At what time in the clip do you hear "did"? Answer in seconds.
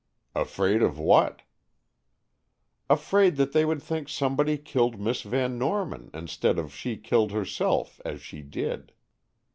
8.41-8.93